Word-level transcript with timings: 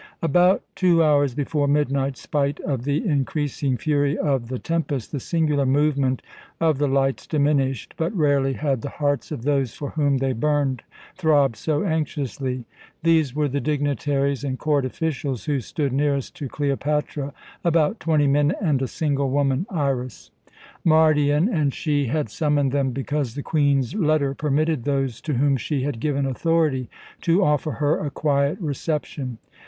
About 0.23 0.63
two 0.73 1.03
hours 1.03 1.35
before 1.35 1.67
midnight, 1.67 2.17
spite 2.17 2.59
of 2.61 2.85
the 2.85 3.05
increasing 3.05 3.77
fury 3.77 4.17
of 4.17 4.47
the 4.47 4.57
tempest, 4.57 5.11
the 5.11 5.19
singular 5.19 5.63
movement 5.67 6.23
of 6.59 6.79
the 6.79 6.87
lights 6.87 7.27
diminished, 7.27 7.93
but 7.97 8.11
rarely 8.17 8.53
had 8.53 8.81
the 8.81 8.89
hearts 8.89 9.31
of 9.31 9.43
those 9.43 9.75
for 9.75 9.91
whom 9.91 10.17
they 10.17 10.33
burned 10.33 10.81
throbbed 11.13 11.55
so 11.55 11.83
anxiously. 11.83 12.65
These 13.03 13.35
were 13.35 13.47
the 13.47 13.59
dignitaries 13.61 14.43
and 14.43 14.57
court 14.57 14.85
officials 14.85 15.45
who 15.45 15.59
stood 15.59 15.93
nearest 15.93 16.35
to 16.37 16.49
Cleopatra 16.49 17.31
about 17.63 17.99
twenty 17.99 18.25
men 18.25 18.55
and 18.59 18.81
a 18.81 18.87
single 18.87 19.29
woman, 19.29 19.67
Iras. 19.69 20.31
Mardion 20.83 21.47
and 21.47 21.75
she 21.75 22.07
had 22.07 22.31
summoned 22.31 22.71
them 22.71 22.89
because 22.89 23.35
the 23.35 23.43
Queen's 23.43 23.93
letter 23.93 24.33
permitted 24.33 24.83
those 24.83 25.21
to 25.21 25.33
whom 25.35 25.57
she 25.57 25.83
had 25.83 25.99
given 25.99 26.25
authority 26.25 26.89
to 27.21 27.43
offer 27.43 27.73
her 27.73 27.99
a 27.99 28.09
quiet 28.09 28.57
reception. 28.59 29.37